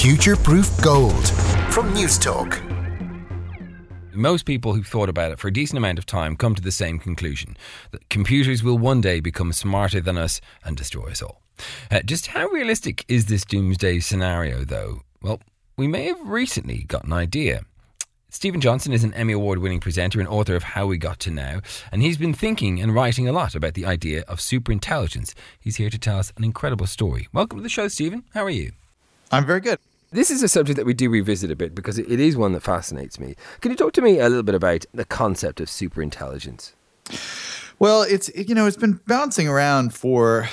[0.00, 1.28] Future Proof Gold
[1.68, 2.58] from Newstalk.
[4.14, 6.72] Most people who've thought about it for a decent amount of time come to the
[6.72, 7.54] same conclusion
[7.90, 11.42] that computers will one day become smarter than us and destroy us all.
[11.90, 15.02] Uh, just how realistic is this doomsday scenario, though?
[15.20, 15.38] Well,
[15.76, 17.66] we may have recently got an idea.
[18.30, 21.30] Steven Johnson is an Emmy Award winning presenter and author of How We Got to
[21.30, 21.60] Now,
[21.92, 25.34] and he's been thinking and writing a lot about the idea of superintelligence.
[25.60, 27.28] He's here to tell us an incredible story.
[27.34, 28.24] Welcome to the show, Steven.
[28.32, 28.72] How are you?
[29.30, 29.78] I'm very good.
[30.12, 32.62] This is a subject that we do revisit a bit because it is one that
[32.62, 33.36] fascinates me.
[33.60, 36.72] Can you talk to me a little bit about the concept of superintelligence?
[37.78, 40.48] Well, it's you know it's been bouncing around for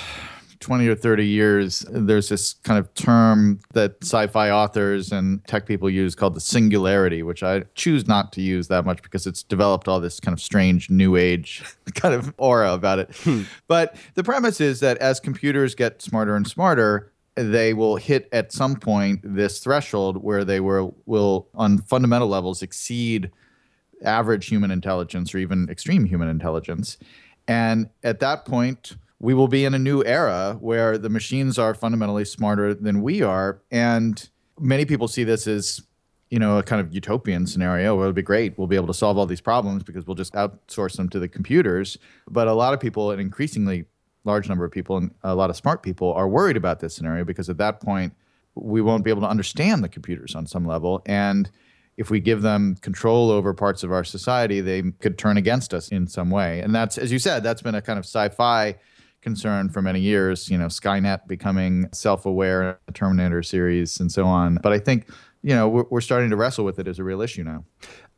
[0.60, 5.66] 20 or 30 years, there's this kind of term that sci fi authors and tech
[5.66, 9.42] people use called the singularity, which I choose not to use that much because it's
[9.42, 13.14] developed all this kind of strange new age kind of aura about it.
[13.16, 13.42] Hmm.
[13.66, 18.52] But the premise is that as computers get smarter and smarter, they will hit at
[18.52, 23.30] some point this threshold where they will, will on fundamental levels, exceed
[24.04, 26.98] average human intelligence or even extreme human intelligence.
[27.46, 31.74] And at that point, we will be in a new era where the machines are
[31.74, 33.60] fundamentally smarter than we are.
[33.70, 35.82] And many people see this as,
[36.30, 38.58] you know, a kind of utopian scenario it'll be great.
[38.58, 41.28] We'll be able to solve all these problems because we'll just outsource them to the
[41.28, 41.98] computers.
[42.28, 43.86] But a lot of people, an increasingly
[44.24, 47.24] large number of people and a lot of smart people are worried about this scenario
[47.24, 48.12] because at that point,
[48.54, 51.02] we won't be able to understand the computers on some level.
[51.06, 51.50] And
[51.96, 55.88] if we give them control over parts of our society, they could turn against us
[55.88, 56.60] in some way.
[56.60, 58.76] And that's, as you said, that's been a kind of sci fi
[59.20, 60.48] concern for many years.
[60.48, 64.58] You know, Skynet becoming self-aware, Terminator series, and so on.
[64.62, 65.08] But I think
[65.42, 67.64] you know we're, we're starting to wrestle with it as a real issue now.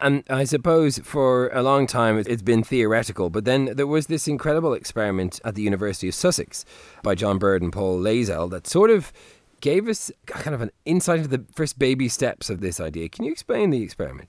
[0.00, 4.26] And I suppose for a long time it's been theoretical, but then there was this
[4.26, 6.64] incredible experiment at the University of Sussex
[7.02, 9.12] by John Bird and Paul Layzell that sort of
[9.60, 13.08] gave us kind of an insight into the first baby steps of this idea.
[13.08, 14.28] Can you explain the experiment?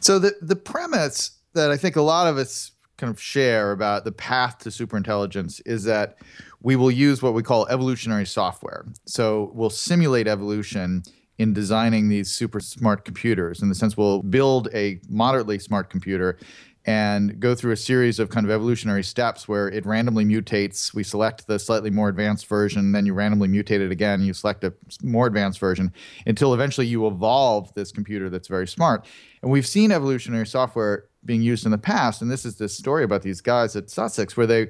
[0.00, 4.04] So the the premise that I think a lot of us kind of share about
[4.04, 6.16] the path to superintelligence is that
[6.62, 8.86] we will use what we call evolutionary software.
[9.06, 11.02] So we'll simulate evolution
[11.42, 13.62] in designing these super smart computers.
[13.62, 16.38] In the sense, we'll build a moderately smart computer
[16.84, 20.94] and go through a series of kind of evolutionary steps where it randomly mutates.
[20.94, 24.22] We select the slightly more advanced version, then you randomly mutate it again.
[24.22, 25.92] You select a more advanced version
[26.26, 29.04] until eventually you evolve this computer that's very smart.
[29.42, 32.22] And we've seen evolutionary software being used in the past.
[32.22, 34.68] And this is this story about these guys at Sussex where they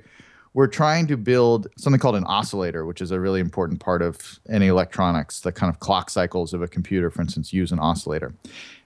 [0.55, 4.39] were trying to build something called an oscillator, which is a really important part of
[4.51, 5.41] any electronics.
[5.41, 8.35] The kind of clock cycles of a computer, for instance, use an oscillator.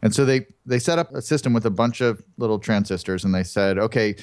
[0.02, 3.34] And so they they set up a system with a bunch of little transistors, and
[3.34, 4.14] they said, okay,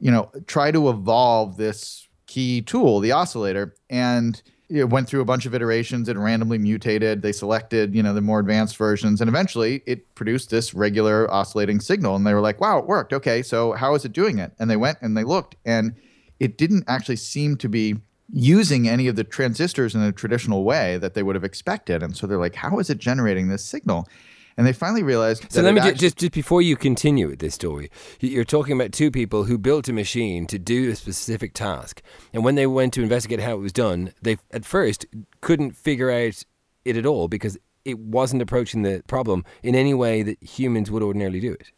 [0.00, 5.24] you know, try to evolve this key tool, the oscillator, and it went through a
[5.24, 6.08] bunch of iterations.
[6.08, 7.22] It randomly mutated.
[7.22, 11.80] They selected, you know, the more advanced versions, and eventually it produced this regular oscillating
[11.80, 12.16] signal.
[12.16, 13.12] And they were like, "Wow, it worked.
[13.12, 15.94] Okay, so how is it doing it?" And they went and they looked, and
[16.40, 17.96] it didn't actually seem to be
[18.32, 22.02] using any of the transistors in a traditional way that they would have expected.
[22.02, 24.08] And so they're like, "How is it generating this signal?"
[24.56, 25.46] and they finally realized.
[25.50, 27.90] So let me actually- just just before you continue with this story,
[28.20, 32.02] you're talking about two people who built a machine to do a specific task,
[32.32, 35.06] and when they went to investigate how it was done, they at first
[35.40, 36.44] couldn't figure out
[36.84, 41.02] it at all because it wasn't approaching the problem in any way that humans would
[41.02, 41.70] ordinarily do it.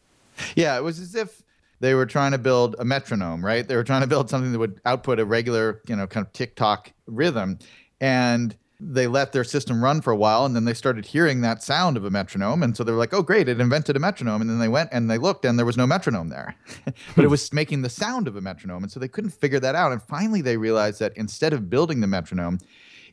[0.55, 1.42] Yeah, it was as if
[1.83, 3.67] they were trying to build a metronome, right?
[3.67, 6.31] They were trying to build something that would output a regular, you know, kind of
[6.31, 7.59] tick tock rhythm,
[7.99, 11.61] and they let their system run for a while and then they started hearing that
[11.61, 12.63] sound of a metronome.
[12.63, 14.41] And so they were like oh great it invented a metronome.
[14.41, 16.55] And then they went and they looked and there was no metronome there.
[17.15, 17.31] But it hmm.
[17.31, 18.83] was making the sound of a metronome.
[18.83, 19.93] And so they couldn't figure that out.
[19.93, 22.59] And finally they realized that instead of building the metronome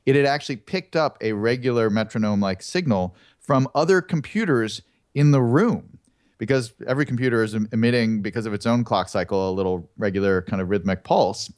[0.07, 4.83] it had actually picked up a regular metronome like signal from other computers
[5.15, 6.00] in the room
[6.41, 10.63] because every computer is emitting because of its own clock cycle a little regular kind
[10.63, 11.53] of rhythmic pulse.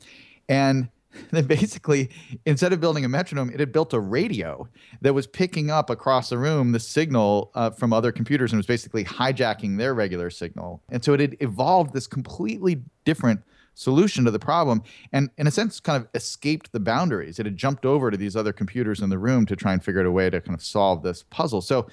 [0.49, 0.89] And
[1.31, 2.11] then basically,
[2.47, 4.69] instead of building a metronome, it had built a radio
[5.01, 8.67] that was picking up across the room the signal uh, from other computers and was
[8.67, 10.83] basically hijacking their regular signal.
[10.91, 13.41] And so it had evolved this completely different
[13.75, 14.83] solution to the problem
[15.13, 17.39] and in a sense kind of escaped the boundaries.
[17.39, 20.01] It had jumped over to these other computers in the room to try and figure
[20.01, 21.63] out a way to kind of solve this puzzle.
[21.63, 21.87] So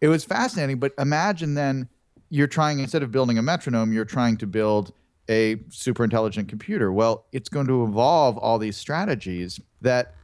[0.00, 1.88] it was fascinating but imagine then
[2.36, 4.92] you're trying instead of building a metronome you're trying to build
[5.28, 6.92] a super intelligent computer.
[6.92, 10.14] Well, it's going to evolve all these strategies that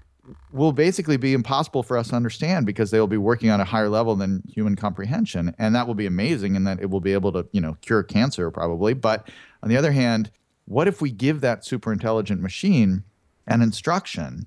[0.52, 3.64] will basically be impossible for us to understand because they will be working on a
[3.64, 5.52] higher level than human comprehension.
[5.58, 8.02] And that will be amazing and that it will be able to you know cure
[8.02, 8.94] cancer probably.
[8.94, 9.28] But
[9.62, 10.30] on the other hand
[10.66, 13.02] what if we give that super intelligent machine
[13.48, 14.46] an instruction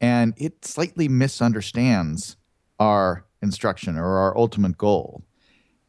[0.00, 2.36] and it slightly misunderstands
[2.80, 5.22] our instruction or our ultimate goal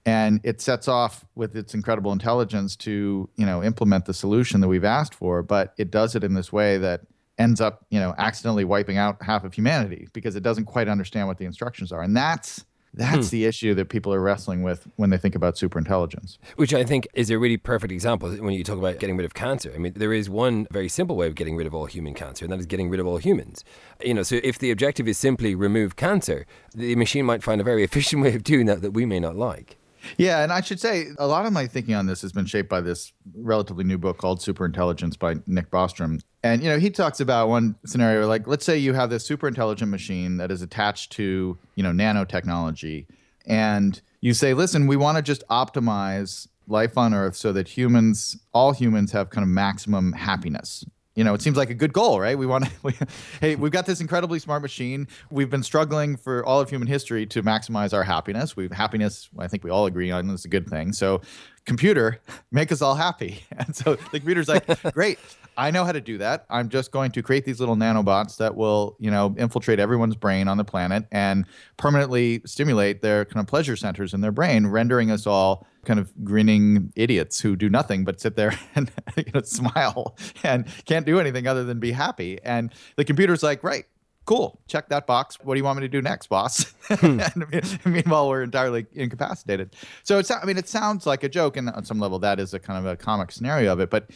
[0.07, 4.67] and it sets off with its incredible intelligence to you know implement the solution that
[4.67, 7.01] we've asked for but it does it in this way that
[7.37, 11.27] ends up you know accidentally wiping out half of humanity because it doesn't quite understand
[11.27, 13.31] what the instructions are and that's that's hmm.
[13.31, 16.37] the issue that people are wrestling with when they think about superintelligence.
[16.55, 19.35] Which I think is a really perfect example when you talk about getting rid of
[19.35, 19.71] cancer.
[19.75, 22.45] I mean, there is one very simple way of getting rid of all human cancer,
[22.45, 23.63] and that is getting rid of all humans.
[24.03, 27.63] You know, so if the objective is simply remove cancer, the machine might find a
[27.63, 29.77] very efficient way of doing that that we may not like.
[30.17, 32.69] Yeah, and I should say a lot of my thinking on this has been shaped
[32.69, 36.21] by this relatively new book called Superintelligence by Nick Bostrom.
[36.43, 39.47] And you know, he talks about one scenario like let's say you have this super
[39.47, 43.05] intelligent machine that is attached to, you know, nanotechnology
[43.45, 48.37] and you say, "Listen, we want to just optimize life on earth so that humans
[48.53, 50.85] all humans have kind of maximum happiness
[51.17, 52.37] you know, it seems like a good goal, right?
[52.37, 52.93] We want to, we,
[53.41, 55.07] hey, we've got this incredibly smart machine.
[55.31, 58.55] We've been struggling for all of human history to maximize our happiness.
[58.55, 60.93] We've happiness, I think we all agree on is a good thing.
[60.93, 61.21] So,
[61.67, 62.19] computer,
[62.51, 63.43] make us all happy.
[63.57, 65.19] And so the computer's like, great,
[65.57, 66.45] I know how to do that.
[66.49, 70.47] I'm just going to create these little nanobots that will, you know, infiltrate everyone's brain
[70.47, 71.45] on the planet and
[71.77, 76.13] permanently stimulate their kind of pleasure centers in their brain, rendering us all kind of
[76.23, 81.19] grinning idiots who do nothing but sit there and you know, smile and can't do
[81.19, 82.39] anything other than be happy.
[82.43, 83.85] And the computer's like, right,
[84.27, 85.39] cool, check that box.
[85.41, 86.73] What do you want me to do next, boss?
[86.87, 87.19] Hmm.
[87.19, 89.75] and meanwhile, we're entirely incapacitated.
[90.03, 92.53] So it's, I mean, it sounds like a joke, and on some level, that is
[92.53, 94.09] a kind of a comic scenario of it, but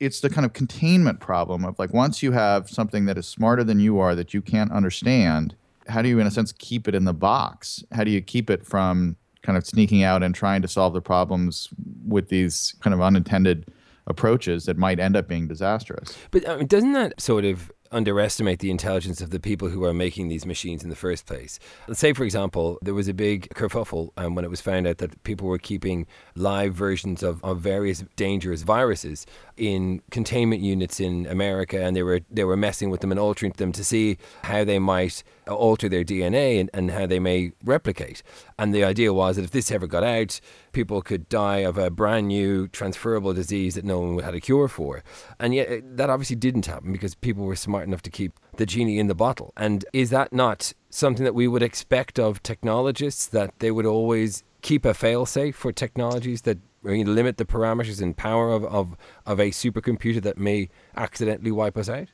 [0.00, 3.62] it's the kind of containment problem of like once you have something that is smarter
[3.62, 5.54] than you are that you can't understand,
[5.88, 7.84] how do you, in a sense, keep it in the box?
[7.92, 11.00] How do you keep it from kind of sneaking out and trying to solve the
[11.00, 11.68] problems
[12.06, 13.66] with these kind of unintended
[14.08, 16.18] approaches that might end up being disastrous?
[16.32, 19.94] But I mean, doesn't that sort of underestimate the intelligence of the people who are
[19.94, 21.58] making these machines in the first place.
[21.88, 24.98] Let's say, for example, there was a big kerfuffle um, when it was found out
[24.98, 29.26] that people were keeping live versions of, of various dangerous viruses
[29.56, 33.52] in containment units in America, and they were they were messing with them and altering
[33.56, 38.22] them to see how they might alter their DNA and, and how they may replicate.
[38.58, 40.40] And the idea was that if this ever got out,
[40.76, 44.68] people could die of a brand new transferable disease that no one had a cure
[44.68, 45.02] for.
[45.40, 48.66] And yet, uh, that obviously didn't happen because people were smart enough to keep the
[48.66, 49.54] genie in the bottle.
[49.56, 54.44] And is that not something that we would expect of technologists that they would always
[54.60, 59.52] keep a failsafe for technologies that limit the parameters and power of, of, of a
[59.52, 62.08] supercomputer that may accidentally wipe us out?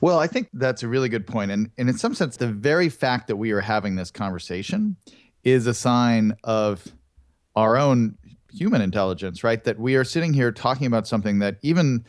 [0.00, 1.50] Well, I think that's a really good point.
[1.50, 4.94] And, and in some sense, the very fact that we are having this conversation
[5.42, 6.86] is a sign of
[7.58, 8.16] our own
[8.52, 9.64] human intelligence, right?
[9.64, 12.04] That we are sitting here talking about something that even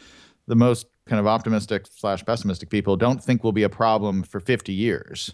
[0.47, 4.39] the most kind of optimistic slash pessimistic people don't think will be a problem for
[4.39, 5.33] 50 years.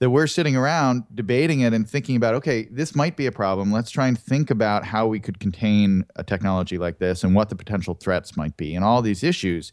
[0.00, 3.72] That we're sitting around debating it and thinking about, okay, this might be a problem.
[3.72, 7.48] Let's try and think about how we could contain a technology like this and what
[7.48, 9.72] the potential threats might be and all these issues.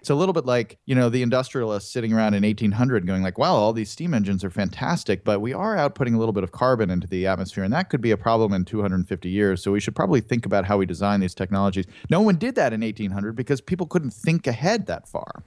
[0.00, 3.38] It's a little bit like, you know, the industrialists sitting around in 1800 going like,
[3.38, 6.52] wow, all these steam engines are fantastic, but we are outputting a little bit of
[6.52, 9.62] carbon into the atmosphere, and that could be a problem in 250 years.
[9.62, 11.86] So we should probably think about how we design these technologies.
[12.10, 15.42] No one did that in 1800 because people couldn't think ahead that far.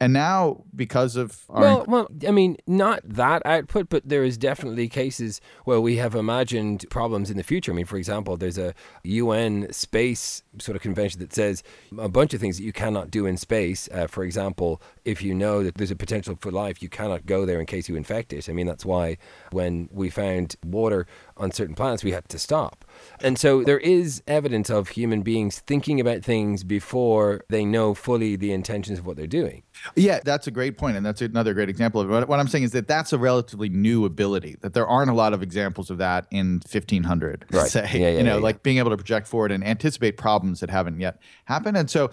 [0.00, 4.38] And now, because of our well, well, I mean, not that output, but there is
[4.38, 7.72] definitely cases where we have imagined problems in the future.
[7.72, 11.64] I mean, for example, there's a UN space sort of convention that says
[11.98, 13.88] a bunch of things that you cannot do in space.
[13.92, 17.44] Uh, for example, if you know that there's a potential for life, you cannot go
[17.44, 18.48] there in case you infect it.
[18.48, 19.18] I mean, that's why
[19.50, 22.84] when we found water on certain planets, we had to stop.
[23.20, 28.36] And so there is evidence of human beings thinking about things before they know fully
[28.36, 29.62] the intentions of what they're doing.
[29.96, 32.28] Yeah, that's a great point, and that's another great example of it.
[32.28, 34.56] What I'm saying is that that's a relatively new ability.
[34.60, 37.46] That there aren't a lot of examples of that in 1500.
[37.50, 37.68] Right.
[37.68, 40.60] Say, yeah, yeah, you know, yeah, like being able to project forward and anticipate problems
[40.60, 41.76] that haven't yet happened.
[41.76, 42.10] And so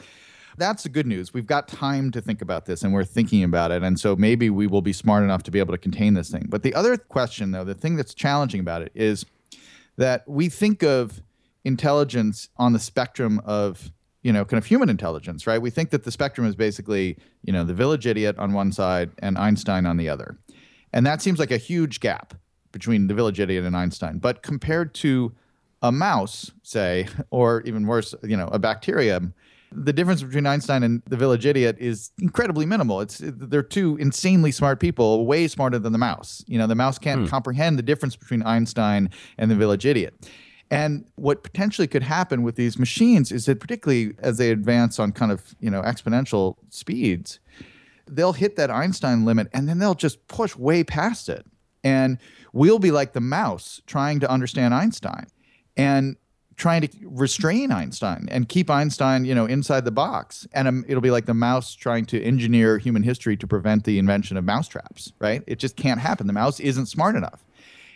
[0.58, 1.34] that's the good news.
[1.34, 3.84] We've got time to think about this and we're thinking about it.
[3.84, 6.46] And so maybe we will be smart enough to be able to contain this thing.
[6.50, 9.26] But the other question, though, the thing that's challenging about it is
[9.98, 11.22] that we think of
[11.64, 15.62] intelligence on the spectrum of you know kind of human intelligence right?
[15.62, 19.12] We think that the spectrum is basically you know the village idiot on one side
[19.20, 20.38] and einstein on the other.
[20.94, 22.34] And that seems like a huge gap
[22.72, 24.20] between the village idiot and einstein.
[24.20, 25.34] But compared to
[25.82, 29.34] a mouse say or even worse you know a bacterium
[29.76, 33.02] the difference between Einstein and the village idiot is incredibly minimal.
[33.02, 36.44] It's they're two insanely smart people, way smarter than the mouse.
[36.48, 37.28] You know, the mouse can't hmm.
[37.28, 40.14] comprehend the difference between Einstein and the village idiot.
[40.72, 45.12] And what potentially could happen with these machines is that particularly as they advance on
[45.12, 47.40] kind of, you know, exponential speeds,
[48.08, 51.46] they'll hit that Einstein limit and then they'll just push way past it.
[51.84, 52.18] And
[52.52, 55.28] we'll be like the mouse trying to understand Einstein
[55.78, 56.16] and
[56.58, 60.48] trying to restrain Einstein and keep Einstein, you know, inside the box.
[60.54, 64.00] And um, it'll be like the mouse trying to engineer human history to prevent the
[64.00, 65.44] invention of mousetraps, right?
[65.48, 66.28] It just can't happen.
[66.28, 67.44] The mouse isn't smart enough.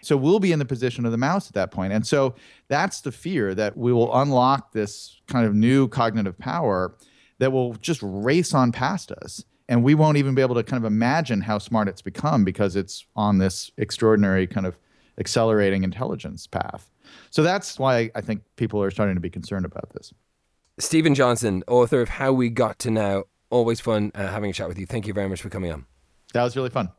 [0.02, 1.94] So we'll be in the position of the mouse at that point.
[1.94, 2.36] And so
[2.68, 6.96] that's the fear that we will unlock this kind of new cognitive power
[7.40, 9.44] that will just race on past us.
[9.68, 12.76] And we won't even be able to kind of imagine how smart it's become because
[12.76, 14.78] it's on this extraordinary kind of
[15.20, 16.90] accelerating intelligence path.
[17.30, 20.14] So that's why I think people are starting to be concerned about this.
[20.80, 23.24] Steven Johnson, author of How We Got to Now.
[23.50, 24.86] Always fun uh, having a chat with you.
[24.86, 25.86] Thank you very much for coming on.
[26.34, 26.90] That was really fun.